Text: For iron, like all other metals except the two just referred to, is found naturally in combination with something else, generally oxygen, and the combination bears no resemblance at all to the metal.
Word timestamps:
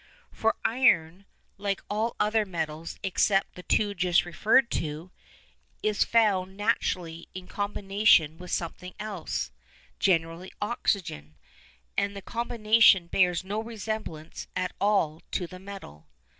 For 0.31 0.55
iron, 0.65 1.25
like 1.59 1.83
all 1.87 2.15
other 2.19 2.43
metals 2.43 2.97
except 3.03 3.53
the 3.53 3.61
two 3.61 3.93
just 3.93 4.25
referred 4.25 4.71
to, 4.71 5.11
is 5.83 6.03
found 6.03 6.57
naturally 6.57 7.29
in 7.35 7.45
combination 7.45 8.39
with 8.39 8.49
something 8.49 8.95
else, 8.99 9.51
generally 9.99 10.51
oxygen, 10.59 11.35
and 11.95 12.15
the 12.15 12.23
combination 12.23 13.09
bears 13.09 13.43
no 13.43 13.61
resemblance 13.61 14.47
at 14.55 14.71
all 14.81 15.21
to 15.33 15.45
the 15.45 15.59
metal. 15.59 16.07